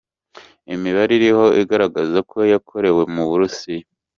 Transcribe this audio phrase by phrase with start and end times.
[0.73, 3.85] Imibare iriho igaragaza ko yakorewe mu Burusiya.